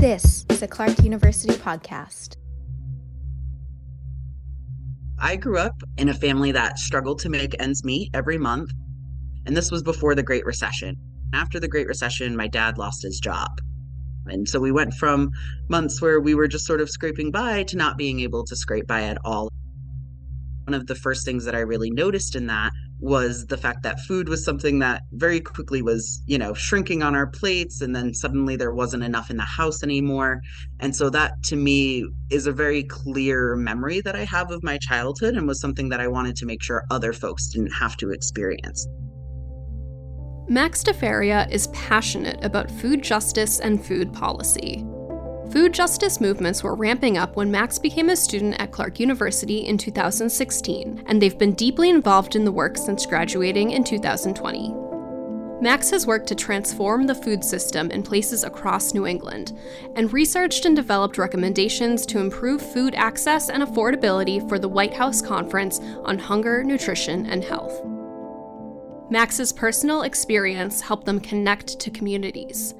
This 0.00 0.46
is 0.48 0.62
a 0.62 0.68
Clark 0.68 1.02
University 1.02 1.54
podcast. 1.54 2.36
I 5.18 5.34
grew 5.34 5.58
up 5.58 5.82
in 5.96 6.08
a 6.08 6.14
family 6.14 6.52
that 6.52 6.78
struggled 6.78 7.18
to 7.22 7.28
make 7.28 7.60
ends 7.60 7.82
meet 7.82 8.10
every 8.14 8.38
month. 8.38 8.70
And 9.44 9.56
this 9.56 9.72
was 9.72 9.82
before 9.82 10.14
the 10.14 10.22
Great 10.22 10.46
Recession. 10.46 10.94
After 11.34 11.58
the 11.58 11.66
Great 11.66 11.88
Recession, 11.88 12.36
my 12.36 12.46
dad 12.46 12.78
lost 12.78 13.02
his 13.02 13.18
job. 13.18 13.48
And 14.26 14.48
so 14.48 14.60
we 14.60 14.70
went 14.70 14.94
from 14.94 15.32
months 15.68 16.00
where 16.00 16.20
we 16.20 16.36
were 16.36 16.46
just 16.46 16.64
sort 16.64 16.80
of 16.80 16.88
scraping 16.88 17.32
by 17.32 17.64
to 17.64 17.76
not 17.76 17.98
being 17.98 18.20
able 18.20 18.44
to 18.44 18.54
scrape 18.54 18.86
by 18.86 19.02
at 19.02 19.18
all. 19.24 19.50
One 20.68 20.74
of 20.74 20.86
the 20.86 20.94
first 20.94 21.24
things 21.24 21.44
that 21.44 21.56
I 21.56 21.60
really 21.62 21.90
noticed 21.90 22.36
in 22.36 22.46
that 22.46 22.70
was 23.00 23.46
the 23.46 23.56
fact 23.56 23.82
that 23.82 24.00
food 24.00 24.28
was 24.28 24.44
something 24.44 24.80
that 24.80 25.02
very 25.12 25.40
quickly 25.40 25.82
was, 25.82 26.22
you 26.26 26.38
know, 26.38 26.54
shrinking 26.54 27.02
on 27.02 27.14
our 27.14 27.26
plates. 27.26 27.80
And 27.80 27.94
then 27.94 28.14
suddenly 28.14 28.56
there 28.56 28.74
wasn't 28.74 29.04
enough 29.04 29.30
in 29.30 29.36
the 29.36 29.44
house 29.44 29.82
anymore. 29.82 30.40
And 30.80 30.94
so 30.94 31.10
that 31.10 31.34
to 31.44 31.56
me 31.56 32.04
is 32.30 32.46
a 32.46 32.52
very 32.52 32.82
clear 32.82 33.56
memory 33.56 34.00
that 34.00 34.16
I 34.16 34.24
have 34.24 34.50
of 34.50 34.62
my 34.62 34.78
childhood 34.78 35.34
and 35.34 35.46
was 35.46 35.60
something 35.60 35.88
that 35.90 36.00
I 36.00 36.08
wanted 36.08 36.36
to 36.36 36.46
make 36.46 36.62
sure 36.62 36.84
other 36.90 37.12
folks 37.12 37.48
didn't 37.48 37.72
have 37.72 37.96
to 37.98 38.10
experience. 38.10 38.86
Max 40.48 40.82
De 40.82 40.94
Faria 40.94 41.46
is 41.50 41.66
passionate 41.68 42.42
about 42.42 42.70
food 42.70 43.02
justice 43.02 43.60
and 43.60 43.84
food 43.84 44.12
policy. 44.14 44.84
Food 45.50 45.72
justice 45.72 46.20
movements 46.20 46.62
were 46.62 46.74
ramping 46.74 47.16
up 47.16 47.34
when 47.34 47.50
Max 47.50 47.78
became 47.78 48.10
a 48.10 48.16
student 48.16 48.56
at 48.58 48.70
Clark 48.70 49.00
University 49.00 49.66
in 49.66 49.78
2016, 49.78 51.04
and 51.06 51.22
they've 51.22 51.38
been 51.38 51.54
deeply 51.54 51.88
involved 51.88 52.36
in 52.36 52.44
the 52.44 52.52
work 52.52 52.76
since 52.76 53.06
graduating 53.06 53.70
in 53.70 53.82
2020. 53.82 54.74
Max 55.62 55.88
has 55.90 56.06
worked 56.06 56.28
to 56.28 56.34
transform 56.34 57.06
the 57.06 57.14
food 57.14 57.42
system 57.42 57.90
in 57.90 58.02
places 58.02 58.44
across 58.44 58.92
New 58.92 59.06
England 59.06 59.58
and 59.96 60.12
researched 60.12 60.66
and 60.66 60.76
developed 60.76 61.16
recommendations 61.16 62.04
to 62.04 62.20
improve 62.20 62.60
food 62.60 62.94
access 62.94 63.48
and 63.48 63.62
affordability 63.62 64.46
for 64.50 64.58
the 64.58 64.68
White 64.68 64.94
House 64.94 65.22
Conference 65.22 65.80
on 66.04 66.18
Hunger, 66.18 66.62
Nutrition, 66.62 67.24
and 67.24 67.42
Health. 67.42 67.82
Max's 69.10 69.54
personal 69.54 70.02
experience 70.02 70.82
helped 70.82 71.06
them 71.06 71.18
connect 71.18 71.80
to 71.80 71.90
communities, 71.90 72.74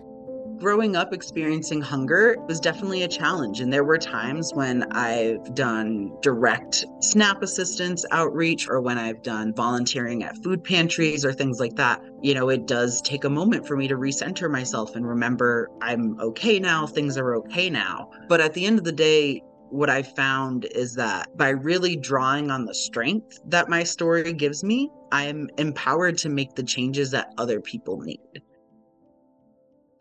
growing 0.59 0.97
up 0.97 1.12
experiencing 1.12 1.81
hunger 1.81 2.37
was 2.48 2.59
definitely 2.59 3.03
a 3.03 3.09
challenge. 3.09 3.61
And 3.61 3.73
there 3.73 3.84
were 3.84 3.98
times 3.98 4.53
when 4.53 4.83
I've 4.92 5.55
done 5.55 6.12
direct 6.20 6.84
SNAP 7.01 7.42
assistance 7.42 8.05
outreach 8.11 8.69
or 8.69 8.81
when 8.81 8.98
I've 8.98 9.23
done 9.23 9.55
volunteering 9.55 10.25
at 10.25 10.36
food 10.42 10.64
pantries 10.64 11.25
or 11.25 11.33
things 11.33 11.61
like 11.61 11.77
that. 11.77 12.03
You 12.23 12.34
know, 12.34 12.48
it 12.48 12.67
does 12.67 13.01
take 13.03 13.25
a 13.25 13.31
moment 13.31 13.67
for 13.67 13.77
me 13.77 13.86
to 13.89 13.95
recenter 13.95 14.51
myself 14.51 14.97
and 14.97 15.06
remember 15.06 15.70
I'm 15.81 16.19
okay 16.20 16.59
now, 16.59 16.86
things 16.86 17.17
are 17.17 17.36
okay 17.36 17.70
now. 17.70 18.11
But 18.29 18.41
at 18.41 18.55
the 18.55 18.67
end 18.67 18.79
of 18.79 18.84
the 18.84 18.92
day, 18.92 19.42
what 19.70 19.91
I 19.91 20.03
found 20.03 20.64
is 20.64 20.95
that 20.95 21.36
by 21.36 21.51
really 21.51 21.95
drawing 21.95 22.51
on 22.51 22.64
the 22.64 22.75
strength 22.75 23.39
that 23.47 23.69
my 23.69 23.84
story 23.84 24.33
gives 24.33 24.64
me, 24.64 24.91
I'm 25.12 25.51
empowered 25.59 26.19
to 26.19 26.31
make 26.31 26.55
the 26.55 26.62
changes 26.62 27.11
that 27.11 27.33
other 27.36 27.61
people 27.61 28.01
need 28.01 28.42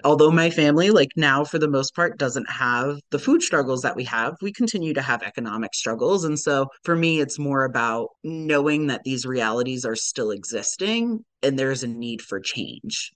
although 0.04 0.32
my 0.32 0.50
family 0.50 0.90
like 0.90 1.12
now 1.16 1.44
for 1.44 1.60
the 1.60 1.68
most 1.68 1.96
part 1.96 2.18
doesn't 2.18 2.50
have 2.50 2.98
the 3.12 3.20
food 3.20 3.42
struggles 3.42 3.82
that 3.82 3.96
we 3.96 4.04
have 4.04 4.36
we 4.42 4.52
continue 4.52 4.94
to 4.94 5.02
have 5.02 5.24
economic 5.24 5.74
struggles 5.74 6.24
and 6.24 6.40
so 6.40 6.68
for 6.84 6.96
me 6.96 7.20
it's 7.20 7.40
more 7.40 7.66
about 7.66 8.10
knowing 8.24 8.88
that 8.88 9.04
these 9.04 9.26
realities 9.26 9.86
are 9.86 9.96
still 9.96 10.32
existing 10.32 11.24
and 11.44 11.58
there's 11.58 11.84
a 11.84 11.88
need 11.88 12.22
for 12.22 12.40
change 12.40 13.12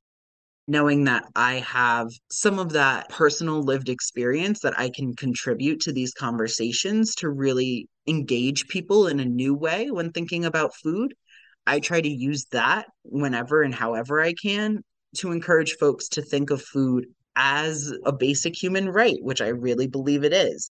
knowing 0.67 1.03
that 1.05 1.25
I 1.35 1.55
have 1.55 2.07
some 2.31 2.57
of 2.57 2.71
that 2.71 3.09
personal 3.09 3.61
lived 3.61 3.89
experience 3.89 4.61
that 4.61 4.79
I 4.79 4.89
can 4.89 5.15
contribute 5.15 5.81
to 5.81 5.91
these 5.91 6.13
conversations 6.13 7.15
to 7.15 7.29
really 7.29 7.89
engage 8.07 8.67
people 8.67 9.07
in 9.07 9.19
a 9.19 9.25
new 9.25 9.53
way 9.53 9.91
when 9.91 10.11
thinking 10.11 10.45
about 10.45 10.75
food. 10.75 11.13
I 11.67 11.79
try 11.79 11.99
to 11.99 12.09
use 12.09 12.45
that 12.51 12.87
whenever 13.03 13.63
and 13.63 13.75
however 13.75 14.21
I 14.21 14.33
can 14.33 14.83
to 15.17 15.31
encourage 15.31 15.77
folks 15.77 16.07
to 16.09 16.21
think 16.21 16.49
of 16.49 16.61
food 16.61 17.05
as 17.35 17.93
a 18.05 18.11
basic 18.11 18.55
human 18.55 18.89
right, 18.89 19.17
which 19.21 19.41
I 19.41 19.47
really 19.47 19.87
believe 19.87 20.23
it 20.23 20.33
is. 20.33 20.71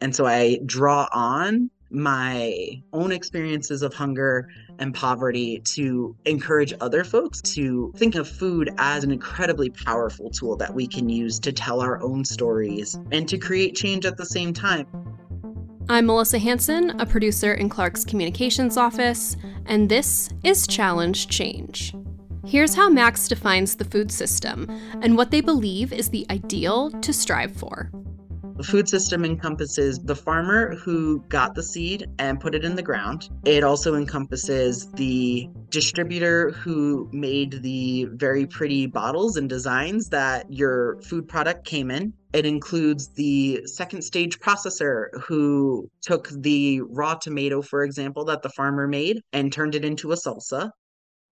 And 0.00 0.14
so 0.14 0.26
I 0.26 0.58
draw 0.66 1.08
on 1.12 1.70
my 1.90 2.82
own 2.92 3.12
experiences 3.12 3.82
of 3.82 3.94
hunger 3.94 4.48
and 4.78 4.92
poverty 4.94 5.60
to 5.60 6.16
encourage 6.24 6.74
other 6.80 7.04
folks 7.04 7.40
to 7.40 7.92
think 7.96 8.16
of 8.16 8.28
food 8.28 8.70
as 8.78 9.04
an 9.04 9.12
incredibly 9.12 9.70
powerful 9.70 10.30
tool 10.30 10.56
that 10.56 10.74
we 10.74 10.86
can 10.86 11.08
use 11.08 11.38
to 11.38 11.52
tell 11.52 11.80
our 11.80 12.02
own 12.02 12.24
stories 12.24 12.98
and 13.12 13.28
to 13.28 13.38
create 13.38 13.76
change 13.76 14.04
at 14.04 14.16
the 14.16 14.26
same 14.26 14.52
time. 14.52 14.86
I'm 15.88 16.06
Melissa 16.06 16.38
Hanson, 16.38 16.98
a 16.98 17.06
producer 17.06 17.52
in 17.52 17.68
Clark's 17.68 18.04
communications 18.04 18.76
office, 18.76 19.36
and 19.66 19.88
this 19.88 20.30
is 20.42 20.66
Challenge 20.66 21.28
Change. 21.28 21.94
Here's 22.46 22.74
how 22.74 22.90
Max 22.90 23.26
defines 23.26 23.76
the 23.76 23.86
food 23.86 24.12
system 24.12 24.68
and 25.00 25.16
what 25.16 25.30
they 25.30 25.40
believe 25.40 25.92
is 25.94 26.10
the 26.10 26.26
ideal 26.30 26.90
to 26.90 27.12
strive 27.12 27.56
for. 27.56 27.90
The 28.56 28.62
food 28.62 28.88
system 28.88 29.24
encompasses 29.24 29.98
the 29.98 30.14
farmer 30.14 30.76
who 30.76 31.20
got 31.28 31.54
the 31.54 31.62
seed 31.62 32.06
and 32.18 32.38
put 32.38 32.54
it 32.54 32.62
in 32.62 32.76
the 32.76 32.82
ground. 32.82 33.30
It 33.46 33.64
also 33.64 33.94
encompasses 33.96 34.92
the 34.92 35.48
distributor 35.70 36.50
who 36.50 37.08
made 37.12 37.62
the 37.62 38.08
very 38.12 38.46
pretty 38.46 38.86
bottles 38.86 39.38
and 39.38 39.48
designs 39.48 40.10
that 40.10 40.52
your 40.52 41.00
food 41.00 41.26
product 41.26 41.66
came 41.66 41.90
in. 41.90 42.12
It 42.34 42.46
includes 42.46 43.08
the 43.08 43.62
second 43.64 44.02
stage 44.02 44.38
processor 44.38 45.06
who 45.22 45.90
took 46.02 46.28
the 46.28 46.82
raw 46.82 47.14
tomato, 47.14 47.62
for 47.62 47.82
example, 47.82 48.24
that 48.26 48.42
the 48.42 48.50
farmer 48.50 48.86
made 48.86 49.22
and 49.32 49.52
turned 49.52 49.74
it 49.74 49.84
into 49.84 50.12
a 50.12 50.16
salsa. 50.16 50.70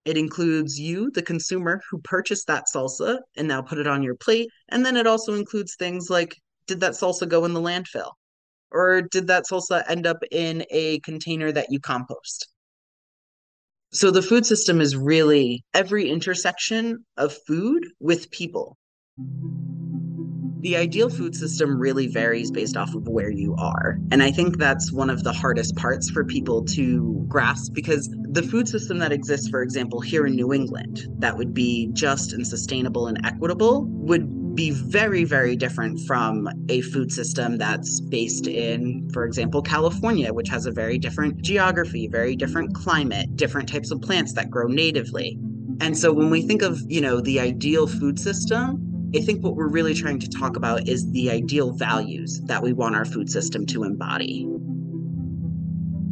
It 0.05 0.17
includes 0.17 0.79
you, 0.79 1.11
the 1.11 1.21
consumer, 1.21 1.81
who 1.89 1.99
purchased 1.99 2.47
that 2.47 2.65
salsa 2.73 3.19
and 3.37 3.47
now 3.47 3.61
put 3.61 3.77
it 3.77 3.87
on 3.87 4.01
your 4.01 4.15
plate. 4.15 4.49
And 4.69 4.85
then 4.85 4.97
it 4.97 5.05
also 5.05 5.33
includes 5.35 5.75
things 5.75 6.09
like 6.09 6.35
did 6.67 6.79
that 6.79 6.93
salsa 6.93 7.27
go 7.27 7.45
in 7.45 7.53
the 7.53 7.61
landfill? 7.61 8.11
Or 8.71 9.01
did 9.01 9.27
that 9.27 9.45
salsa 9.45 9.83
end 9.89 10.07
up 10.07 10.17
in 10.31 10.65
a 10.71 10.99
container 10.99 11.51
that 11.51 11.71
you 11.71 11.79
compost? 11.79 12.47
So 13.91 14.09
the 14.09 14.21
food 14.21 14.45
system 14.45 14.79
is 14.79 14.95
really 14.95 15.63
every 15.73 16.09
intersection 16.09 17.05
of 17.17 17.37
food 17.45 17.85
with 17.99 18.31
people 18.31 18.77
the 20.61 20.77
ideal 20.77 21.09
food 21.09 21.35
system 21.35 21.79
really 21.79 22.07
varies 22.07 22.51
based 22.51 22.77
off 22.77 22.93
of 22.93 23.07
where 23.07 23.31
you 23.31 23.55
are. 23.57 23.97
And 24.11 24.21
I 24.21 24.31
think 24.31 24.57
that's 24.57 24.91
one 24.91 25.09
of 25.09 25.23
the 25.23 25.33
hardest 25.33 25.75
parts 25.75 26.09
for 26.09 26.23
people 26.23 26.63
to 26.65 27.25
grasp 27.27 27.73
because 27.73 28.09
the 28.31 28.43
food 28.43 28.69
system 28.69 28.99
that 28.99 29.11
exists, 29.11 29.49
for 29.49 29.63
example, 29.63 30.01
here 30.01 30.25
in 30.25 30.35
New 30.35 30.53
England, 30.53 31.07
that 31.19 31.35
would 31.37 31.53
be 31.53 31.89
just 31.93 32.33
and 32.33 32.45
sustainable 32.45 33.07
and 33.07 33.25
equitable, 33.25 33.85
would 33.87 34.55
be 34.55 34.71
very, 34.71 35.23
very 35.23 35.55
different 35.55 35.99
from 36.05 36.47
a 36.69 36.81
food 36.81 37.11
system 37.11 37.57
that's 37.57 37.99
based 38.01 38.47
in, 38.47 39.09
for 39.13 39.25
example, 39.25 39.61
California, 39.61 40.33
which 40.33 40.49
has 40.49 40.65
a 40.65 40.71
very 40.71 40.97
different 40.97 41.41
geography, 41.41 42.07
very 42.07 42.35
different 42.35 42.75
climate, 42.75 43.35
different 43.35 43.67
types 43.67 43.91
of 43.91 44.01
plants 44.01 44.33
that 44.33 44.49
grow 44.49 44.67
natively. 44.67 45.39
And 45.79 45.97
so 45.97 46.13
when 46.13 46.29
we 46.29 46.41
think 46.43 46.61
of, 46.61 46.79
you 46.87 47.01
know, 47.01 47.21
the 47.21 47.39
ideal 47.39 47.87
food 47.87 48.19
system, 48.19 48.90
I 49.13 49.19
think 49.19 49.43
what 49.43 49.55
we're 49.55 49.67
really 49.67 49.93
trying 49.93 50.19
to 50.19 50.29
talk 50.29 50.55
about 50.55 50.87
is 50.87 51.11
the 51.11 51.31
ideal 51.31 51.73
values 51.73 52.39
that 52.45 52.63
we 52.63 52.71
want 52.71 52.95
our 52.95 53.03
food 53.03 53.29
system 53.29 53.65
to 53.67 53.83
embody. 53.83 54.47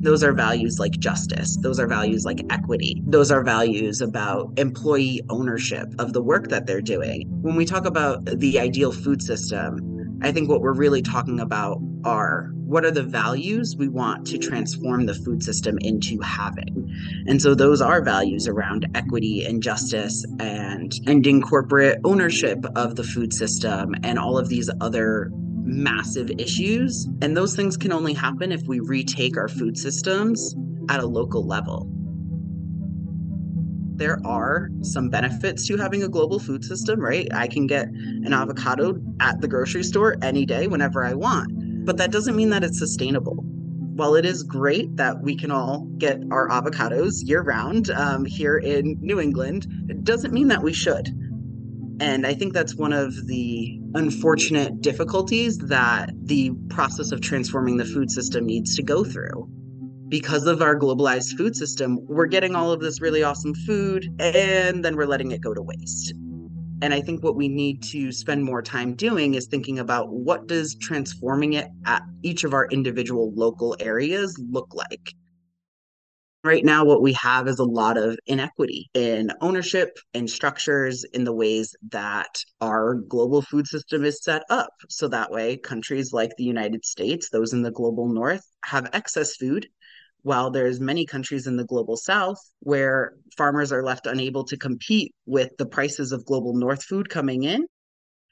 Those 0.01 0.21
are 0.21 0.33
values 0.33 0.79
like 0.79 0.93
justice. 0.93 1.57
Those 1.61 1.79
are 1.79 1.87
values 1.87 2.25
like 2.25 2.41
equity. 2.49 3.01
Those 3.05 3.31
are 3.31 3.41
values 3.41 4.01
about 4.01 4.51
employee 4.57 5.21
ownership 5.29 5.87
of 5.97 6.11
the 6.11 6.21
work 6.21 6.49
that 6.49 6.65
they're 6.65 6.81
doing. 6.81 7.25
When 7.41 7.55
we 7.55 7.65
talk 7.65 7.85
about 7.85 8.25
the 8.25 8.59
ideal 8.59 8.91
food 8.91 9.21
system, 9.21 10.19
I 10.21 10.33
think 10.33 10.49
what 10.49 10.59
we're 10.59 10.73
really 10.73 11.01
talking 11.01 11.39
about 11.39 11.79
are 12.03 12.51
what 12.69 12.85
are 12.85 12.91
the 12.91 13.01
values 13.01 13.75
we 13.75 13.87
want 13.87 14.27
to 14.27 14.37
transform 14.37 15.07
the 15.07 15.13
food 15.15 15.41
system 15.41 15.79
into 15.81 16.19
having. 16.21 16.95
And 17.25 17.41
so 17.41 17.55
those 17.55 17.81
are 17.81 17.99
values 17.99 18.47
around 18.47 18.85
equity 18.93 19.43
and 19.43 19.63
justice 19.63 20.23
and 20.39 20.93
ending 21.07 21.41
corporate 21.41 21.99
ownership 22.03 22.63
of 22.75 22.95
the 22.95 23.03
food 23.03 23.33
system 23.33 23.95
and 24.03 24.19
all 24.19 24.37
of 24.37 24.49
these 24.49 24.69
other 24.81 25.31
massive 25.33 26.29
issues. 26.37 27.07
And 27.23 27.35
those 27.35 27.55
things 27.55 27.75
can 27.75 27.91
only 27.91 28.13
happen 28.13 28.51
if 28.51 28.61
we 28.67 28.81
retake 28.81 29.35
our 29.35 29.47
food 29.47 29.75
systems 29.75 30.53
at 30.89 30.99
a 30.99 31.07
local 31.07 31.47
level 31.47 31.89
there 33.99 34.17
are 34.25 34.69
some 34.81 35.09
benefits 35.09 35.67
to 35.67 35.75
having 35.75 36.03
a 36.03 36.07
global 36.07 36.39
food 36.39 36.63
system, 36.63 37.01
right? 37.01 37.27
I 37.33 37.47
can 37.47 37.67
get 37.67 37.87
an 37.87 38.31
avocado 38.31 38.99
at 39.19 39.41
the 39.41 39.47
grocery 39.47 39.83
store 39.83 40.15
any 40.21 40.45
day 40.45 40.67
whenever 40.67 41.03
I 41.03 41.13
want, 41.13 41.51
but 41.85 41.97
that 41.97 42.11
doesn't 42.11 42.35
mean 42.35 42.49
that 42.49 42.63
it's 42.63 42.79
sustainable. 42.79 43.43
While 43.95 44.15
it 44.15 44.25
is 44.25 44.43
great 44.43 44.95
that 44.95 45.21
we 45.21 45.35
can 45.35 45.51
all 45.51 45.85
get 45.97 46.21
our 46.31 46.47
avocados 46.49 47.15
year 47.21 47.41
round 47.41 47.89
um, 47.91 48.25
here 48.25 48.57
in 48.57 48.97
New 49.01 49.19
England, 49.19 49.67
it 49.89 50.03
doesn't 50.03 50.33
mean 50.33 50.47
that 50.47 50.63
we 50.63 50.71
should. 50.71 51.09
And 52.01 52.25
I 52.25 52.33
think 52.33 52.53
that's 52.53 52.75
one 52.75 52.93
of 52.93 53.27
the 53.27 53.77
unfortunate 53.93 54.81
difficulties 54.81 55.57
that 55.57 56.11
the 56.23 56.51
process 56.69 57.11
of 57.11 57.19
transforming 57.19 57.75
the 57.75 57.85
food 57.85 58.09
system 58.09 58.45
needs 58.45 58.75
to 58.77 58.83
go 58.83 59.03
through. 59.03 59.49
Because 60.07 60.47
of 60.47 60.61
our 60.61 60.79
globalized 60.79 61.37
food 61.37 61.55
system, 61.55 61.99
we're 62.07 62.25
getting 62.27 62.55
all 62.55 62.71
of 62.71 62.79
this 62.79 63.01
really 63.01 63.21
awesome 63.21 63.53
food 63.53 64.07
and 64.19 64.83
then 64.83 64.95
we're 64.95 65.07
letting 65.07 65.31
it 65.31 65.41
go 65.41 65.53
to 65.53 65.61
waste. 65.61 66.13
And 66.81 66.93
I 66.93 67.01
think 67.01 67.23
what 67.23 67.35
we 67.35 67.49
need 67.49 67.83
to 67.91 68.11
spend 68.11 68.43
more 68.43 68.61
time 68.61 68.93
doing 68.93 69.33
is 69.33 69.47
thinking 69.47 69.79
about 69.79 70.09
what 70.09 70.47
does 70.47 70.75
transforming 70.75 71.53
it 71.53 71.67
at 71.85 72.03
each 72.23 72.45
of 72.45 72.53
our 72.53 72.67
individual 72.67 73.33
local 73.35 73.75
areas 73.79 74.41
look 74.49 74.73
like? 74.73 75.13
Right 76.41 76.63
now, 76.63 76.85
what 76.85 77.01
we 77.01 77.11
have 77.13 77.49
is 77.49 77.59
a 77.59 77.65
lot 77.65 77.97
of 77.97 78.17
inequity 78.25 78.89
in 78.93 79.29
ownership 79.41 79.99
and 80.13 80.29
structures 80.29 81.03
in 81.11 81.25
the 81.25 81.33
ways 81.33 81.75
that 81.91 82.41
our 82.61 82.95
global 82.95 83.41
food 83.41 83.67
system 83.67 84.05
is 84.05 84.23
set 84.23 84.43
up. 84.49 84.71
So 84.87 85.09
that 85.09 85.31
way, 85.31 85.57
countries 85.57 86.13
like 86.13 86.31
the 86.37 86.45
United 86.45 86.85
States, 86.85 87.29
those 87.29 87.51
in 87.51 87.61
the 87.61 87.71
global 87.71 88.07
north, 88.07 88.45
have 88.63 88.89
excess 88.93 89.35
food 89.35 89.67
while 90.23 90.51
there's 90.51 90.79
many 90.79 91.05
countries 91.05 91.47
in 91.47 91.55
the 91.55 91.65
global 91.65 91.97
south 91.97 92.39
where 92.59 93.13
farmers 93.37 93.71
are 93.71 93.83
left 93.83 94.05
unable 94.05 94.43
to 94.45 94.57
compete 94.57 95.13
with 95.25 95.49
the 95.57 95.65
prices 95.65 96.11
of 96.11 96.25
global 96.25 96.53
north 96.53 96.83
food 96.83 97.09
coming 97.09 97.43
in. 97.43 97.65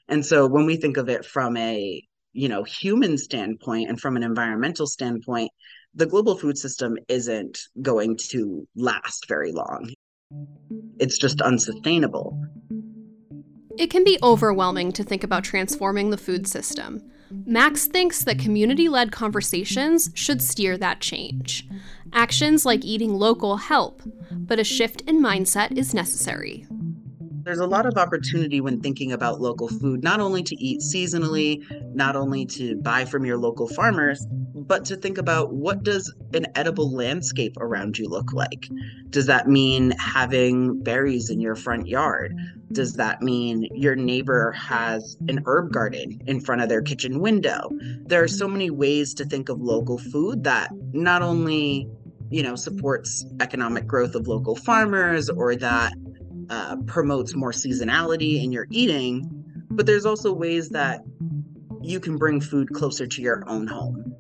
And 0.08 0.26
so 0.26 0.48
when 0.48 0.66
we 0.66 0.78
think 0.78 0.98
of 0.98 1.10
it 1.10 1.26
from 1.26 1.58
a 1.58 2.02
you 2.34 2.50
know 2.50 2.64
human 2.64 3.18
standpoint 3.18 3.90
and 3.90 4.00
from 4.00 4.16
an 4.16 4.24
environmental 4.24 4.86
standpoint 4.86 5.50
the 5.96 6.06
global 6.06 6.38
food 6.38 6.58
system 6.58 6.96
isn't 7.08 7.60
going 7.82 8.16
to 8.16 8.68
last 8.76 9.28
very 9.28 9.52
long. 9.52 9.92
It's 11.00 11.18
just 11.18 11.42
unsustainable. 11.42 12.40
It 13.80 13.90
can 13.90 14.04
be 14.04 14.20
overwhelming 14.22 14.92
to 14.94 15.04
think 15.04 15.24
about 15.24 15.44
transforming 15.44 16.12
the 16.12 16.18
food 16.18 16.48
system 16.48 17.02
Max 17.30 17.88
thinks 17.88 18.24
that 18.24 18.40
community 18.40 18.90
led 18.90 19.12
conversations 19.12 20.10
should 20.14 20.42
steer 20.42 20.78
that 20.78 21.02
change. 21.02 21.68
Actions 22.14 22.66
like 22.66 22.86
eating 22.86 23.14
local 23.14 23.58
help, 23.58 24.02
but 24.32 24.60
a 24.60 24.64
shift 24.64 25.02
in 25.02 25.22
mindset 25.22 25.78
is 25.78 25.94
necessary. 25.94 26.66
There's 27.44 27.60
a 27.60 27.68
lot 27.68 27.86
of 27.86 27.98
opportunity 27.98 28.60
when 28.60 28.82
thinking 28.82 29.14
about 29.14 29.40
local 29.40 29.70
food, 29.70 30.04
not 30.04 30.20
only 30.20 30.44
to 30.44 30.56
eat 30.56 30.82
seasonally, 30.82 31.64
not 31.96 32.16
only 32.16 32.46
to 32.48 32.76
buy 32.78 33.06
from 33.06 33.26
your 33.26 33.38
local 33.38 33.68
farmers, 33.70 34.26
but 34.68 34.86
to 34.86 34.98
think 34.98 35.18
about 35.18 35.54
what 35.54 35.84
does 35.84 36.14
an 36.34 36.46
edible 36.56 36.94
landscape 36.94 37.56
around 37.58 37.98
you 37.98 38.08
look 38.08 38.34
like? 38.34 38.68
Does 39.10 39.26
that 39.28 39.48
mean 39.48 39.92
having 39.92 40.84
berries 40.84 41.30
in 41.30 41.40
your 41.40 41.56
front 41.56 41.88
yard? 41.88 42.36
Does 42.74 42.94
that 42.94 43.22
mean 43.22 43.68
your 43.74 43.96
neighbor 43.96 44.52
has 44.52 45.18
an 45.30 45.42
herb 45.46 45.72
garden 45.72 46.22
in 46.28 46.42
front 46.42 46.62
of 46.62 46.70
their 46.70 46.82
kitchen 46.82 47.22
window? 47.22 47.70
There 48.06 48.22
are 48.22 48.28
so 48.28 48.48
many 48.48 48.70
ways 48.70 49.14
to 49.16 49.26
think 49.26 49.48
of 49.48 49.62
local 49.62 49.98
food 49.98 50.44
that 50.44 50.72
not 50.92 51.22
only 51.22 51.88
you 52.30 52.44
know 52.44 52.56
supports 52.56 53.26
economic 53.40 53.88
growth 53.88 54.16
of 54.16 54.28
local 54.28 54.56
farmers 54.56 55.30
or 55.30 55.56
that 55.56 55.94
uh, 56.50 56.76
promotes 56.86 57.36
more 57.36 57.52
seasonality 57.52 58.44
in 58.44 58.52
your 58.52 58.68
eating 58.70 59.24
but 59.70 59.86
there's 59.86 60.06
also 60.06 60.34
ways 60.34 60.70
that 60.70 61.02
you 61.82 62.00
can 62.00 62.18
bring 62.18 62.42
food 62.42 62.70
closer 62.74 63.08
to 63.08 63.22
your 63.22 63.48
own 63.48 63.68
home 63.68 64.17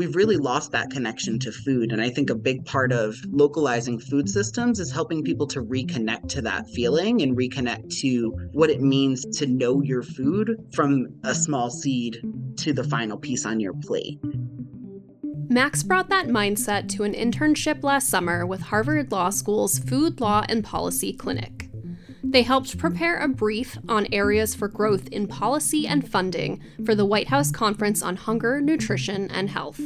we've 0.00 0.16
really 0.16 0.38
lost 0.38 0.72
that 0.72 0.88
connection 0.88 1.38
to 1.38 1.52
food. 1.52 1.92
And 1.92 2.00
I 2.00 2.08
think 2.08 2.30
a 2.30 2.34
big 2.34 2.64
part 2.64 2.90
of 2.90 3.14
localizing 3.28 4.00
food 4.00 4.30
systems 4.30 4.80
is 4.80 4.90
helping 4.90 5.22
people 5.22 5.46
to 5.48 5.62
reconnect 5.62 6.30
to 6.30 6.40
that 6.40 6.66
feeling 6.70 7.20
and 7.20 7.36
reconnect 7.36 7.94
to 8.00 8.30
what 8.52 8.70
it 8.70 8.80
means 8.80 9.26
to 9.38 9.46
know 9.46 9.82
your 9.82 10.02
food 10.02 10.56
from 10.72 11.08
a 11.24 11.34
small 11.34 11.68
seed 11.68 12.16
to 12.60 12.72
the 12.72 12.82
final 12.82 13.18
piece 13.18 13.44
on 13.44 13.60
your 13.60 13.74
plate. 13.74 14.18
Max 15.50 15.82
brought 15.82 16.08
that 16.08 16.28
mindset 16.28 16.88
to 16.92 17.02
an 17.02 17.12
internship 17.12 17.82
last 17.82 18.08
summer 18.08 18.46
with 18.46 18.62
Harvard 18.62 19.12
Law 19.12 19.28
School's 19.28 19.78
Food 19.80 20.18
Law 20.18 20.46
and 20.48 20.64
Policy 20.64 21.12
Clinic. 21.12 21.59
They 22.22 22.42
helped 22.42 22.76
prepare 22.76 23.18
a 23.18 23.28
brief 23.28 23.78
on 23.88 24.06
areas 24.12 24.54
for 24.54 24.68
growth 24.68 25.08
in 25.08 25.26
policy 25.26 25.86
and 25.86 26.06
funding 26.06 26.60
for 26.84 26.94
the 26.94 27.06
White 27.06 27.28
House 27.28 27.50
Conference 27.50 28.02
on 28.02 28.16
Hunger, 28.16 28.60
Nutrition, 28.60 29.30
and 29.30 29.48
Health. 29.48 29.80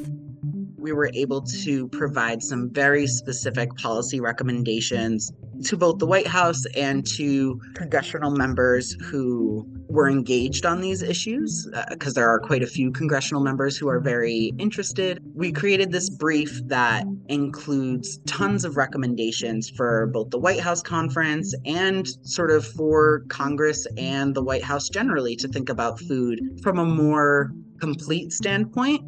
We 0.77 0.93
were 0.93 1.11
able 1.15 1.43
to 1.43 1.89
provide 1.89 2.43
some 2.43 2.71
very 2.71 3.07
specific 3.07 3.75
policy 3.77 4.21
recommendations 4.21 5.33
to 5.65 5.77
both 5.77 5.99
the 5.99 6.07
White 6.07 6.27
House 6.27 6.65
and 6.77 7.07
to 7.17 7.61
congressional 7.75 8.31
members 8.31 8.93
who 8.93 9.67
were 9.89 10.09
engaged 10.09 10.67
on 10.67 10.81
these 10.81 11.03
issues, 11.03 11.69
because 11.91 12.13
uh, 12.13 12.21
there 12.21 12.29
are 12.29 12.41
quite 12.41 12.63
a 12.63 12.67
few 12.67 12.91
congressional 12.91 13.43
members 13.43 13.77
who 13.77 13.89
are 13.89 14.01
very 14.01 14.53
interested. 14.59 15.23
We 15.35 15.53
created 15.53 15.93
this 15.93 16.11
brief 16.11 16.61
that 16.67 17.05
includes 17.29 18.19
tons 18.27 18.65
of 18.65 18.77
recommendations 18.77 19.71
for 19.71 20.07
both 20.07 20.31
the 20.31 20.39
White 20.39 20.61
House 20.61 20.83
conference 20.83 21.55
and 21.65 22.09
sort 22.23 22.51
of 22.51 22.67
for 22.67 23.25
Congress 23.29 23.87
and 23.97 24.35
the 24.35 24.43
White 24.43 24.65
House 24.65 24.89
generally 24.89 25.37
to 25.37 25.49
think 25.49 25.69
about 25.69 26.01
food 26.01 26.41
from 26.63 26.79
a 26.79 26.85
more 26.85 27.53
complete 27.79 28.33
standpoint 28.33 29.03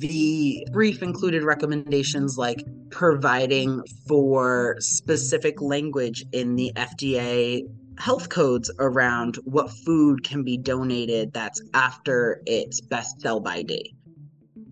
the 0.00 0.66
brief 0.72 1.02
included 1.02 1.42
recommendations 1.42 2.38
like 2.38 2.64
providing 2.90 3.82
for 4.08 4.76
specific 4.80 5.60
language 5.60 6.24
in 6.32 6.56
the 6.56 6.72
FDA 6.74 7.62
health 7.98 8.30
codes 8.30 8.70
around 8.78 9.36
what 9.44 9.70
food 9.70 10.24
can 10.24 10.42
be 10.42 10.56
donated 10.56 11.32
that's 11.34 11.60
after 11.74 12.40
its 12.46 12.80
best 12.80 13.20
sell 13.20 13.40
by 13.40 13.62
date. 13.62 13.94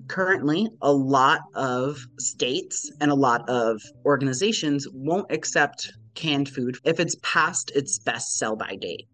Currently, 0.09 0.71
a 0.81 0.93
lot 0.93 1.43
of 1.55 1.99
states 2.19 2.91
and 3.03 3.11
a 3.11 3.15
lot 3.15 3.47
of 3.51 3.83
organizations 4.07 4.89
won't 4.91 5.31
accept 5.31 5.93
canned 6.15 6.49
food 6.49 6.79
if 6.85 6.99
it's 6.99 7.17
past 7.23 7.71
its 7.75 7.99
best 7.99 8.39
sell 8.39 8.57
by 8.57 8.77
date 8.77 9.07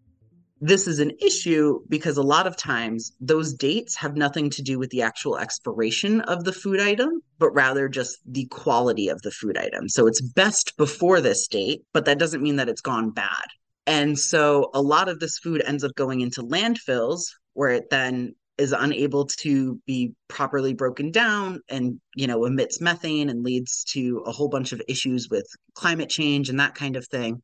this 0.61 0.87
is 0.87 0.99
an 0.99 1.11
issue 1.21 1.79
because 1.89 2.17
a 2.17 2.23
lot 2.23 2.47
of 2.47 2.55
times 2.55 3.11
those 3.19 3.53
dates 3.53 3.95
have 3.97 4.15
nothing 4.15 4.49
to 4.51 4.61
do 4.61 4.79
with 4.79 4.89
the 4.89 5.01
actual 5.01 5.37
expiration 5.37 6.21
of 6.21 6.43
the 6.43 6.53
food 6.53 6.79
item, 6.79 7.21
but 7.39 7.49
rather 7.51 7.89
just 7.89 8.17
the 8.25 8.45
quality 8.45 9.09
of 9.09 9.21
the 9.21 9.31
food 9.31 9.57
item. 9.57 9.89
So 9.89 10.07
it's 10.07 10.21
best 10.21 10.77
before 10.77 11.19
this 11.19 11.47
date, 11.47 11.83
but 11.93 12.05
that 12.05 12.19
doesn't 12.19 12.41
mean 12.41 12.55
that 12.55 12.69
it's 12.69 12.81
gone 12.81 13.11
bad. 13.11 13.45
And 13.85 14.17
so 14.17 14.71
a 14.73 14.81
lot 14.81 15.09
of 15.09 15.19
this 15.19 15.37
food 15.37 15.61
ends 15.65 15.83
up 15.83 15.93
going 15.95 16.21
into 16.21 16.41
landfills 16.41 17.23
where 17.53 17.69
it 17.69 17.89
then 17.89 18.33
is 18.57 18.71
unable 18.71 19.25
to 19.25 19.79
be 19.85 20.13
properly 20.29 20.73
broken 20.73 21.11
down 21.11 21.59
and 21.69 21.99
you 22.15 22.25
know 22.25 22.45
emits 22.45 22.79
methane 22.79 23.29
and 23.29 23.43
leads 23.43 23.83
to 23.83 24.23
a 24.25 24.31
whole 24.31 24.47
bunch 24.47 24.71
of 24.71 24.81
issues 24.87 25.27
with 25.29 25.45
climate 25.73 26.09
change 26.09 26.49
and 26.49 26.59
that 26.59 26.73
kind 26.73 26.95
of 26.95 27.05
thing 27.07 27.41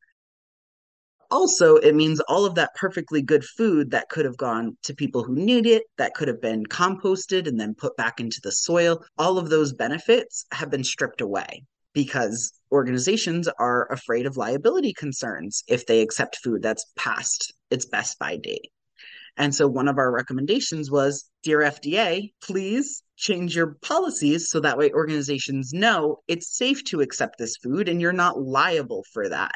also 1.32 1.76
it 1.76 1.94
means 1.94 2.20
all 2.28 2.44
of 2.44 2.54
that 2.54 2.74
perfectly 2.74 3.22
good 3.22 3.42
food 3.42 3.90
that 3.90 4.10
could 4.10 4.26
have 4.26 4.36
gone 4.36 4.76
to 4.82 4.94
people 4.94 5.24
who 5.24 5.34
need 5.34 5.66
it 5.66 5.84
that 5.96 6.12
could 6.12 6.28
have 6.28 6.40
been 6.40 6.64
composted 6.66 7.48
and 7.48 7.58
then 7.58 7.74
put 7.74 7.96
back 7.96 8.20
into 8.20 8.38
the 8.42 8.52
soil 8.52 9.02
all 9.16 9.38
of 9.38 9.48
those 9.48 9.72
benefits 9.72 10.44
have 10.52 10.70
been 10.70 10.84
stripped 10.84 11.22
away 11.22 11.64
because 11.94 12.52
organizations 12.70 13.48
are 13.58 13.90
afraid 13.90 14.26
of 14.26 14.36
liability 14.36 14.92
concerns 14.92 15.64
if 15.66 15.86
they 15.86 16.02
accept 16.02 16.36
food 16.44 16.62
that's 16.62 16.84
past 16.96 17.54
its 17.70 17.86
best 17.86 18.18
by 18.18 18.36
date 18.36 18.70
and 19.38 19.54
so 19.54 19.66
one 19.66 19.88
of 19.88 19.96
our 19.96 20.12
recommendations 20.12 20.90
was 20.90 21.30
Dear 21.42 21.60
FDA, 21.60 22.32
please 22.42 23.02
change 23.16 23.56
your 23.56 23.76
policies 23.80 24.50
so 24.50 24.60
that 24.60 24.76
way 24.76 24.92
organizations 24.92 25.72
know 25.72 26.18
it's 26.28 26.56
safe 26.56 26.84
to 26.84 27.00
accept 27.00 27.38
this 27.38 27.56
food 27.56 27.88
and 27.88 28.00
you're 28.00 28.12
not 28.12 28.40
liable 28.40 29.04
for 29.12 29.28
that. 29.30 29.54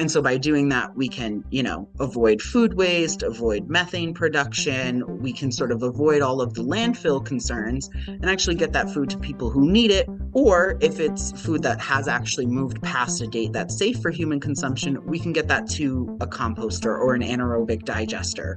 And 0.00 0.10
so 0.10 0.22
by 0.22 0.38
doing 0.38 0.70
that, 0.70 0.96
we 0.96 1.10
can, 1.10 1.44
you 1.50 1.62
know, 1.62 1.86
avoid 2.00 2.40
food 2.40 2.72
waste, 2.72 3.22
avoid 3.22 3.68
methane 3.68 4.14
production. 4.14 5.20
We 5.20 5.30
can 5.30 5.52
sort 5.52 5.70
of 5.70 5.82
avoid 5.82 6.22
all 6.22 6.40
of 6.40 6.54
the 6.54 6.62
landfill 6.62 7.22
concerns 7.22 7.90
and 8.06 8.24
actually 8.24 8.54
get 8.54 8.72
that 8.72 8.90
food 8.90 9.10
to 9.10 9.18
people 9.18 9.50
who 9.50 9.70
need 9.70 9.90
it. 9.90 10.08
Or 10.32 10.78
if 10.80 11.00
it's 11.00 11.32
food 11.32 11.62
that 11.64 11.82
has 11.82 12.08
actually 12.08 12.46
moved 12.46 12.80
past 12.80 13.20
a 13.20 13.26
date 13.26 13.52
that's 13.52 13.76
safe 13.76 14.00
for 14.00 14.10
human 14.10 14.40
consumption, 14.40 15.04
we 15.04 15.18
can 15.18 15.34
get 15.34 15.48
that 15.48 15.68
to 15.72 16.16
a 16.22 16.26
composter 16.26 16.98
or 16.98 17.12
an 17.12 17.20
anaerobic 17.20 17.84
digester 17.84 18.56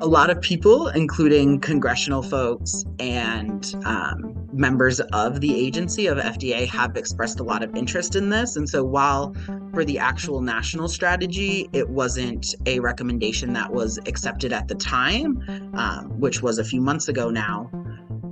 a 0.00 0.06
lot 0.06 0.30
of 0.30 0.40
people, 0.40 0.88
including 0.88 1.60
congressional 1.60 2.22
folks 2.22 2.84
and 2.98 3.74
um, 3.84 4.48
members 4.52 5.00
of 5.00 5.40
the 5.40 5.54
agency 5.54 6.06
of 6.06 6.18
FDA, 6.18 6.68
have 6.68 6.96
expressed 6.96 7.40
a 7.40 7.42
lot 7.42 7.62
of 7.62 7.74
interest 7.74 8.14
in 8.14 8.28
this. 8.28 8.56
And 8.56 8.68
so, 8.68 8.84
while 8.84 9.34
for 9.72 9.84
the 9.84 9.98
actual 9.98 10.40
national 10.40 10.88
strategy, 10.88 11.68
it 11.72 11.88
wasn't 11.88 12.54
a 12.66 12.80
recommendation 12.80 13.52
that 13.54 13.72
was 13.72 13.98
accepted 14.06 14.52
at 14.52 14.68
the 14.68 14.74
time, 14.74 15.42
um, 15.74 16.20
which 16.20 16.42
was 16.42 16.58
a 16.58 16.64
few 16.64 16.80
months 16.80 17.08
ago 17.08 17.30
now, 17.30 17.70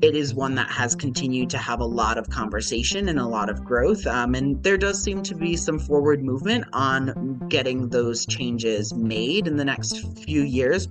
it 0.04 0.14
is 0.14 0.34
one 0.34 0.54
that 0.56 0.70
has 0.70 0.94
continued 0.94 1.48
to 1.48 1.56
have 1.56 1.80
a 1.80 1.84
lot 1.84 2.18
of 2.18 2.28
conversation 2.28 3.08
and 3.08 3.18
a 3.18 3.26
lot 3.26 3.48
of 3.48 3.64
growth. 3.64 4.06
Um, 4.06 4.34
and 4.34 4.62
there 4.62 4.76
does 4.76 5.02
seem 5.02 5.22
to 5.22 5.34
be 5.34 5.56
some 5.56 5.78
forward 5.78 6.22
movement 6.22 6.66
on 6.74 7.40
getting 7.48 7.88
those 7.88 8.26
changes 8.26 8.92
made 8.92 9.46
in 9.46 9.56
the 9.56 9.64
next 9.64 10.06
few 10.18 10.42
years. 10.42 10.88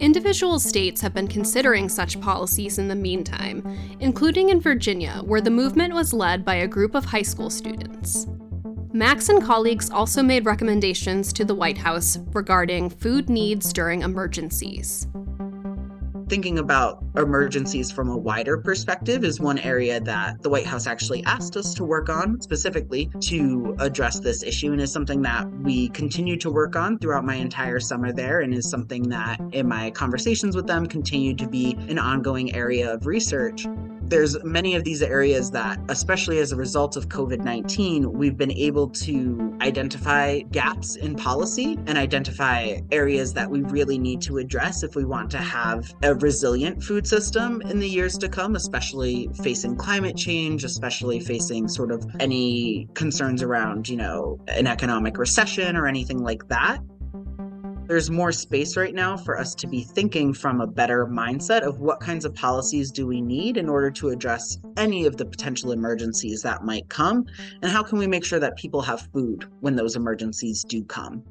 Individual 0.00 0.60
states 0.60 1.00
have 1.00 1.12
been 1.12 1.26
considering 1.26 1.88
such 1.88 2.20
policies 2.20 2.78
in 2.78 2.86
the 2.86 2.94
meantime, 2.94 3.66
including 3.98 4.50
in 4.50 4.60
Virginia, 4.60 5.20
where 5.24 5.40
the 5.40 5.50
movement 5.50 5.92
was 5.92 6.12
led 6.12 6.44
by 6.44 6.54
a 6.54 6.68
group 6.68 6.94
of 6.94 7.04
high 7.04 7.22
school 7.22 7.50
students. 7.50 8.26
Max 8.92 9.28
and 9.28 9.42
colleagues 9.42 9.90
also 9.90 10.22
made 10.22 10.46
recommendations 10.46 11.32
to 11.32 11.44
the 11.44 11.54
White 11.54 11.78
House 11.78 12.18
regarding 12.32 12.90
food 12.90 13.28
needs 13.28 13.72
during 13.72 14.02
emergencies 14.02 15.06
thinking 16.28 16.58
about 16.58 17.02
emergencies 17.16 17.88
mm-hmm. 17.88 17.96
from 17.96 18.08
a 18.10 18.16
wider 18.16 18.58
perspective 18.58 19.24
is 19.24 19.40
one 19.40 19.58
area 19.58 20.00
that 20.00 20.42
the 20.42 20.50
White 20.50 20.66
House 20.66 20.86
actually 20.86 21.24
asked 21.24 21.56
us 21.56 21.74
to 21.74 21.84
work 21.84 22.08
on 22.08 22.40
specifically 22.40 23.10
to 23.20 23.74
address 23.78 24.20
this 24.20 24.42
issue 24.42 24.72
and 24.72 24.80
is 24.80 24.92
something 24.92 25.22
that 25.22 25.50
we 25.62 25.88
continue 25.90 26.36
to 26.36 26.50
work 26.50 26.76
on 26.76 26.98
throughout 26.98 27.24
my 27.24 27.34
entire 27.34 27.80
summer 27.80 28.12
there 28.12 28.40
and 28.40 28.54
is 28.54 28.68
something 28.68 29.08
that 29.08 29.40
in 29.52 29.66
my 29.66 29.90
conversations 29.90 30.54
with 30.54 30.66
them 30.66 30.86
continue 30.86 31.34
to 31.34 31.48
be 31.48 31.72
an 31.88 31.98
ongoing 31.98 32.54
area 32.54 32.92
of 32.92 33.06
research 33.06 33.66
there's 34.08 34.42
many 34.42 34.74
of 34.74 34.84
these 34.84 35.02
areas 35.02 35.50
that, 35.50 35.78
especially 35.88 36.38
as 36.38 36.52
a 36.52 36.56
result 36.56 36.96
of 36.96 37.08
COVID 37.08 37.40
19, 37.40 38.12
we've 38.12 38.36
been 38.36 38.52
able 38.52 38.88
to 38.88 39.56
identify 39.60 40.40
gaps 40.50 40.96
in 40.96 41.14
policy 41.14 41.78
and 41.86 41.98
identify 41.98 42.80
areas 42.90 43.34
that 43.34 43.50
we 43.50 43.62
really 43.62 43.98
need 43.98 44.22
to 44.22 44.38
address 44.38 44.82
if 44.82 44.96
we 44.96 45.04
want 45.04 45.30
to 45.30 45.38
have 45.38 45.94
a 46.02 46.14
resilient 46.14 46.82
food 46.82 47.06
system 47.06 47.60
in 47.62 47.78
the 47.78 47.88
years 47.88 48.16
to 48.18 48.28
come, 48.28 48.56
especially 48.56 49.28
facing 49.42 49.76
climate 49.76 50.16
change, 50.16 50.64
especially 50.64 51.20
facing 51.20 51.68
sort 51.68 51.92
of 51.92 52.04
any 52.20 52.88
concerns 52.94 53.42
around, 53.42 53.88
you 53.88 53.96
know, 53.96 54.38
an 54.48 54.66
economic 54.66 55.18
recession 55.18 55.76
or 55.76 55.86
anything 55.86 56.18
like 56.18 56.48
that 56.48 56.78
there's 57.88 58.10
more 58.10 58.30
space 58.30 58.76
right 58.76 58.94
now 58.94 59.16
for 59.16 59.38
us 59.38 59.54
to 59.54 59.66
be 59.66 59.82
thinking 59.82 60.34
from 60.34 60.60
a 60.60 60.66
better 60.66 61.06
mindset 61.06 61.62
of 61.62 61.80
what 61.80 62.00
kinds 62.00 62.26
of 62.26 62.34
policies 62.34 62.90
do 62.90 63.06
we 63.06 63.22
need 63.22 63.56
in 63.56 63.66
order 63.66 63.90
to 63.90 64.10
address 64.10 64.58
any 64.76 65.06
of 65.06 65.16
the 65.16 65.24
potential 65.24 65.72
emergencies 65.72 66.42
that 66.42 66.62
might 66.62 66.86
come 66.90 67.24
and 67.62 67.72
how 67.72 67.82
can 67.82 67.98
we 67.98 68.06
make 68.06 68.26
sure 68.26 68.38
that 68.38 68.56
people 68.56 68.82
have 68.82 69.08
food 69.14 69.50
when 69.60 69.74
those 69.74 69.96
emergencies 69.96 70.62
do 70.64 70.84
come? 70.84 71.24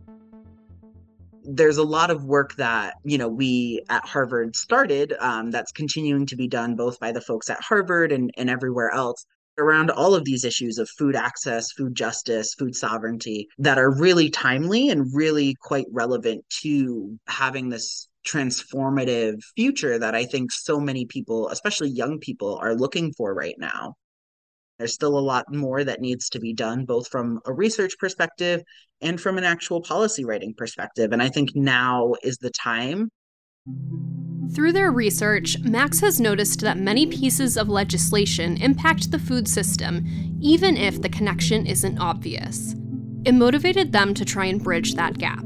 There's 1.44 1.78
a 1.78 1.84
lot 1.84 2.10
of 2.10 2.26
work 2.26 2.56
that 2.56 2.96
you 3.04 3.20
know 3.20 3.30
we 3.30 3.84
at 3.90 4.06
harvard 4.06 4.56
started 4.56 5.14
um, 5.20 5.52
that's 5.52 5.72
continuing 5.72 6.26
to 6.26 6.36
be 6.36 6.48
done 6.48 6.76
both 6.76 7.00
by 7.00 7.12
the 7.12 7.22
folks 7.22 7.50
at 7.50 7.62
harvard 7.62 8.12
and, 8.12 8.32
and 8.36 8.50
everywhere 8.50 8.92
else 8.92 9.26
around 9.58 9.90
all 9.92 10.14
of 10.14 10.26
these 10.26 10.44
issues 10.44 10.78
of 10.78 10.90
food 10.98 11.16
access, 11.16 11.72
food 11.72 11.96
justice, 11.96 12.54
food 12.54 12.76
sovereignty 12.76 13.48
that 13.58 13.78
are 13.78 13.92
really 13.92 14.30
timely 14.30 14.90
and 14.90 15.14
really 15.14 15.56
quite 15.62 15.86
relevant 15.92 16.44
to 16.62 17.18
having 17.28 17.70
this 17.70 18.08
transformative 18.28 19.42
future 19.56 19.98
that 19.98 20.16
I 20.16 20.26
think 20.26 20.52
so 20.52 20.80
many 20.80 21.06
people, 21.06 21.50
especially 21.50 21.90
young 21.90 22.20
people, 22.20 22.58
are 22.62 22.76
looking 22.76 23.14
for 23.14 23.34
right 23.34 23.56
now. 23.58 23.96
There's 24.78 24.94
still 24.94 25.18
a 25.18 25.20
lot 25.20 25.46
more 25.52 25.84
that 25.84 26.02
needs 26.02 26.30
to 26.30 26.40
be 26.40 26.54
done, 26.54 26.86
both 26.86 27.08
from 27.08 27.40
a 27.46 27.54
research 27.54 27.98
perspective 27.98 28.62
and 29.02 29.20
from 29.20 29.38
an 29.38 29.44
actual 29.44 29.82
policy 29.82 30.24
writing 30.24 30.54
perspective. 30.56 31.14
And 31.14 31.22
I 31.22 31.30
think 31.30 31.56
now 31.56 32.14
is 32.22 32.38
the 32.38 32.52
time 32.52 33.10
through 34.54 34.74
their 34.74 34.92
research, 34.92 35.58
Max 35.60 36.00
has 36.00 36.20
noticed 36.20 36.62
that 36.62 36.77
many 36.77 37.06
pieces 37.06 37.58
of 37.58 37.70
legislation 37.70 38.58
impact 38.58 39.12
the 39.12 39.20
food 39.20 39.48
system, 39.48 40.06
even 40.42 40.77
if 40.77 41.01
the 41.01 41.10
connection 41.10 41.66
isn't 41.66 42.00
obvious. 42.00 42.75
It 43.25 43.34
motivated 43.34 43.92
them 43.92 44.13
to 44.13 44.25
try 44.25 44.46
and 44.46 44.63
bridge 44.63 44.96
that 44.96 45.18
gap 45.18 45.44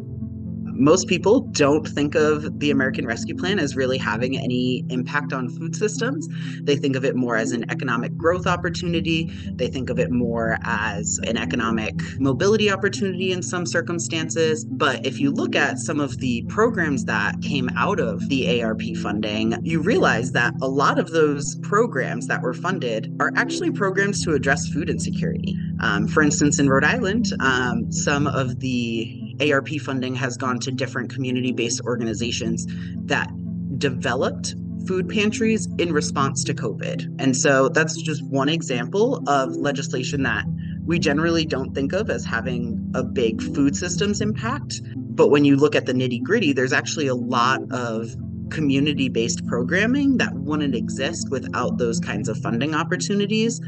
most 0.82 1.08
people 1.08 1.42
don't 1.42 1.88
think 1.88 2.16
of 2.16 2.60
the 2.60 2.72
American 2.72 3.06
Rescue 3.06 3.36
Plan 3.36 3.60
as 3.60 3.76
really 3.76 4.00
having 4.00 4.36
any 4.38 4.84
impact 4.90 5.32
on 5.32 5.48
food 5.48 5.76
systems. 5.76 6.28
They 6.64 6.76
think 6.76 6.96
of 6.96 7.06
it 7.06 7.16
more 7.16 7.36
as 7.36 7.52
an 7.52 7.70
economic 7.70 8.18
growth 8.18 8.48
opportunity. 8.48 9.32
They 9.54 9.68
think 9.68 9.92
of 9.92 10.00
it 10.00 10.10
more 10.10 10.58
as 10.64 11.20
an 11.28 11.38
economic 11.38 11.94
mobility 12.20 12.72
opportunity 12.72 13.32
in 13.32 13.44
some 13.44 13.68
circumstances. 13.68 14.66
But 14.66 15.06
if 15.06 15.20
you 15.20 15.30
look 15.30 15.56
at 15.56 15.78
some 15.78 16.00
of 16.00 16.18
the 16.18 16.42
programs 16.50 17.06
that 17.06 17.40
came 17.44 17.70
out 17.78 18.00
of 18.00 18.28
the 18.30 18.64
ARP 18.64 18.82
funding, 19.04 19.56
you 19.62 19.82
realize 19.82 20.32
that 20.32 20.56
a 20.64 20.68
lot 20.68 20.98
of 20.98 21.12
those 21.12 21.58
programs 21.58 22.26
that 22.26 22.42
were 22.42 22.56
funded 22.56 23.16
are 23.20 23.32
actually 23.36 23.70
programs 23.70 24.24
to 24.24 24.34
address 24.34 24.68
food 24.70 24.90
insecurity. 24.90 25.56
Um, 25.82 26.08
for 26.08 26.22
instance, 26.22 26.60
in 26.60 26.70
Rhode 26.70 26.84
Island, 26.84 27.28
um, 27.40 27.92
some 27.92 28.28
of 28.28 28.60
the 28.60 29.36
ARP 29.52 29.70
funding 29.82 30.16
has 30.16 30.38
gone 30.38 30.60
to 30.60 30.72
different 30.72 31.14
community 31.14 31.52
based 31.52 31.82
organizations 31.82 32.68
that 33.06 33.30
developed 33.78 34.56
food 34.88 35.10
pantries 35.10 35.68
in 35.78 35.92
response 35.92 36.44
to 36.46 36.54
COVID. 36.54 37.20
And 37.20 37.36
so 37.36 37.70
that's 37.70 38.00
just 38.02 38.24
one 38.26 38.50
example 38.50 39.24
of 39.28 39.56
legislation 39.56 40.24
that 40.24 40.46
we 40.86 41.00
generally 41.00 41.46
don't 41.46 41.74
think 41.74 41.94
of 41.94 42.10
as 42.10 42.26
having 42.26 42.92
a 42.96 43.04
big 43.04 43.42
food 43.42 43.76
systems 43.76 44.22
impact. 44.22 44.82
But 44.96 45.30
when 45.30 45.46
you 45.46 45.56
look 45.56 45.76
at 45.76 45.86
the 45.86 45.94
nitty 45.94 46.24
gritty, 46.24 46.54
there's 46.54 46.74
actually 46.74 47.08
a 47.08 47.16
lot 47.16 47.62
of 47.72 48.16
community 48.52 49.10
based 49.10 49.46
programming 49.48 50.18
that 50.18 50.34
wouldn't 50.36 50.76
exist 50.76 51.30
without 51.32 51.78
those 51.78 52.00
kinds 52.00 52.30
of 52.30 52.38
funding 52.38 52.76
opportunities. 52.76 53.60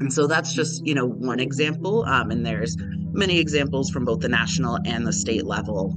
And 0.00 0.12
so 0.12 0.26
that's 0.26 0.52
just, 0.52 0.86
you 0.86 0.94
know, 0.94 1.06
one 1.06 1.40
example. 1.40 2.04
Um, 2.04 2.30
and 2.30 2.44
there's 2.44 2.76
many 3.12 3.38
examples 3.38 3.90
from 3.90 4.04
both 4.04 4.20
the 4.20 4.28
national 4.28 4.78
and 4.84 5.06
the 5.06 5.12
state 5.12 5.46
level. 5.46 5.94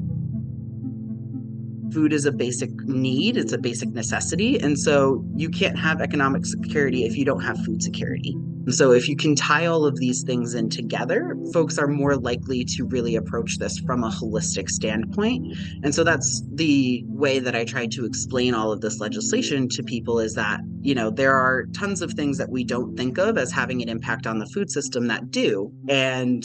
Food 1.93 2.13
is 2.13 2.25
a 2.25 2.31
basic 2.31 2.69
need, 2.85 3.35
it's 3.35 3.51
a 3.51 3.57
basic 3.57 3.89
necessity. 3.89 4.59
And 4.59 4.77
so 4.79 5.25
you 5.35 5.49
can't 5.49 5.77
have 5.77 6.01
economic 6.01 6.45
security 6.45 7.05
if 7.05 7.17
you 7.17 7.25
don't 7.25 7.41
have 7.41 7.57
food 7.65 7.83
security. 7.83 8.35
So 8.71 8.91
if 8.91 9.07
you 9.07 9.15
can 9.15 9.35
tie 9.35 9.65
all 9.65 9.85
of 9.85 9.97
these 9.97 10.23
things 10.23 10.53
in 10.53 10.69
together, 10.69 11.35
folks 11.53 11.77
are 11.77 11.87
more 11.87 12.15
likely 12.15 12.63
to 12.65 12.85
really 12.85 13.15
approach 13.15 13.57
this 13.57 13.79
from 13.79 14.03
a 14.03 14.09
holistic 14.09 14.69
standpoint. 14.69 15.57
And 15.83 15.93
so 15.93 16.03
that's 16.03 16.43
the 16.53 17.03
way 17.07 17.39
that 17.39 17.55
I 17.55 17.65
try 17.65 17.87
to 17.87 18.05
explain 18.05 18.53
all 18.53 18.71
of 18.71 18.81
this 18.81 18.99
legislation 18.99 19.69
to 19.69 19.83
people 19.83 20.19
is 20.19 20.33
that, 20.35 20.61
you 20.81 20.95
know, 20.95 21.09
there 21.09 21.35
are 21.35 21.65
tons 21.73 22.01
of 22.01 22.13
things 22.13 22.37
that 22.37 22.49
we 22.49 22.63
don't 22.63 22.95
think 22.95 23.17
of 23.17 23.37
as 23.37 23.51
having 23.51 23.81
an 23.81 23.89
impact 23.89 24.27
on 24.27 24.39
the 24.39 24.45
food 24.47 24.69
system 24.69 25.07
that 25.07 25.31
do. 25.31 25.71
And 25.87 26.43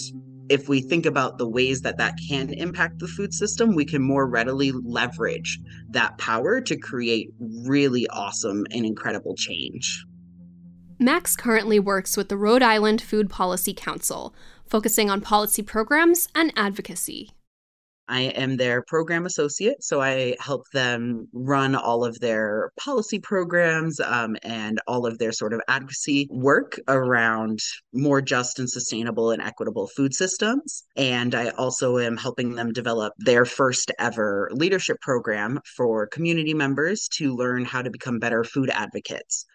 if 0.49 0.69
we 0.69 0.81
think 0.81 1.07
about 1.07 1.38
the 1.38 1.49
ways 1.49 1.81
that 1.83 1.97
that 1.99 2.19
can 2.28 2.52
impact 2.52 2.99
the 2.99 3.09
food 3.09 3.33
system, 3.33 3.75
we 3.75 3.85
can 3.85 4.02
more 4.02 4.28
readily 4.28 4.73
leverage 4.73 5.59
that 5.90 6.19
power 6.19 6.61
to 6.61 6.76
create 6.76 7.31
really 7.66 8.07
awesome 8.09 8.66
and 8.71 8.85
incredible 8.85 9.35
change. 9.35 10.04
Max 10.99 11.35
currently 11.35 11.81
works 11.81 12.17
with 12.17 12.29
the 12.29 12.37
Rhode 12.37 12.63
Island 12.63 13.03
Food 13.03 13.29
Policy 13.29 13.75
Council, 13.75 14.35
focusing 14.67 15.11
on 15.11 15.21
policy 15.21 15.63
programs 15.63 16.29
and 16.35 16.53
advocacy. 16.57 17.33
I 18.07 18.23
am 18.23 18.59
their 18.59 18.83
program 18.83 19.25
associate, 19.25 19.83
so 19.83 20.03
I 20.03 20.37
help 20.39 20.69
them 20.73 21.27
run 21.33 21.75
all 21.75 22.05
of 22.05 22.21
their 22.21 22.71
policy 22.79 23.19
programs 23.19 23.99
um, 23.99 24.37
and 24.43 24.79
all 24.87 25.07
of 25.07 25.19
their 25.19 25.33
sort 25.33 25.55
of 25.55 25.63
advocacy 25.69 26.29
work 26.31 26.79
around 26.87 27.61
more 27.95 28.21
just 28.21 28.59
and 28.59 28.69
sustainable 28.69 29.31
and 29.31 29.41
equitable 29.41 29.89
food 29.97 30.15
systems. 30.15 30.85
And 30.97 31.35
I 31.35 31.49
also 31.51 31.99
am 31.99 32.19
helping 32.19 32.55
them 32.55 32.73
develop 32.73 33.15
their 33.19 33.47
first 33.47 33.91
ever 33.99 34.51
leadership 34.53 35.01
program 35.01 35.61
for 35.77 36.07
community 36.07 36.53
members 36.53 37.09
to 37.15 37.35
learn 37.35 37.65
how 37.65 37.81
to 37.81 37.91
become 37.91 38.19
better 38.19 38.45
food 38.45 38.69
advocates. 38.71 39.47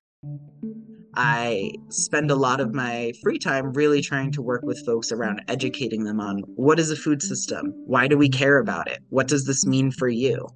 I 1.15 1.71
spend 1.89 2.31
a 2.31 2.35
lot 2.35 2.59
of 2.59 2.73
my 2.73 3.13
free 3.21 3.39
time 3.39 3.73
really 3.73 4.01
trying 4.01 4.31
to 4.33 4.41
work 4.41 4.61
with 4.63 4.85
folks 4.85 5.11
around 5.11 5.41
educating 5.47 6.03
them 6.03 6.19
on 6.19 6.39
what 6.55 6.79
is 6.79 6.91
a 6.91 6.95
food 6.95 7.21
system? 7.21 7.73
Why 7.85 8.07
do 8.07 8.17
we 8.17 8.29
care 8.29 8.57
about 8.57 8.89
it? 8.89 8.99
What 9.09 9.27
does 9.27 9.45
this 9.45 9.65
mean 9.65 9.91
for 9.91 10.07
you? 10.07 10.47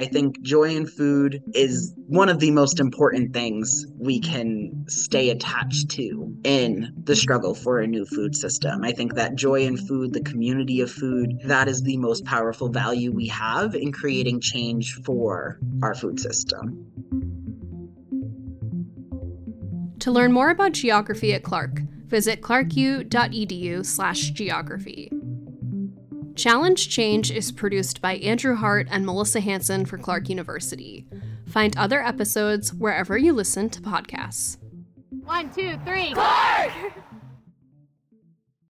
I 0.00 0.04
think 0.04 0.40
joy 0.42 0.76
in 0.76 0.86
food 0.86 1.42
is 1.54 1.92
one 2.06 2.28
of 2.28 2.38
the 2.38 2.52
most 2.52 2.78
important 2.78 3.32
things 3.32 3.86
we 3.98 4.20
can 4.20 4.84
stay 4.88 5.30
attached 5.30 5.90
to 5.92 6.36
in 6.44 6.92
the 7.02 7.16
struggle 7.16 7.54
for 7.54 7.80
a 7.80 7.86
new 7.86 8.06
food 8.06 8.36
system. 8.36 8.84
I 8.84 8.92
think 8.92 9.14
that 9.14 9.34
joy 9.34 9.62
in 9.62 9.76
food, 9.76 10.12
the 10.12 10.22
community 10.22 10.80
of 10.82 10.90
food, 10.90 11.40
that 11.44 11.68
is 11.68 11.82
the 11.82 11.96
most 11.96 12.24
powerful 12.24 12.68
value 12.68 13.12
we 13.12 13.26
have 13.28 13.74
in 13.74 13.90
creating 13.90 14.40
change 14.40 14.94
for 15.04 15.58
our 15.82 15.94
food 15.94 16.20
system. 16.20 16.86
To 20.00 20.12
learn 20.12 20.32
more 20.32 20.50
about 20.50 20.72
geography 20.72 21.32
at 21.34 21.42
Clark, 21.42 21.80
visit 22.06 22.40
clarku.edu/geography. 22.40 25.12
Challenge 26.36 26.88
Change 26.88 27.32
is 27.32 27.50
produced 27.50 28.00
by 28.00 28.14
Andrew 28.16 28.54
Hart 28.54 28.86
and 28.92 29.04
Melissa 29.04 29.40
Hanson 29.40 29.84
for 29.84 29.98
Clark 29.98 30.28
University. 30.28 31.04
Find 31.48 31.76
other 31.76 32.00
episodes 32.00 32.72
wherever 32.72 33.18
you 33.18 33.32
listen 33.32 33.68
to 33.70 33.80
podcasts. 33.80 34.58
One, 35.10 35.50
two, 35.50 35.76
three. 35.84 36.12
Clark! 36.12 36.70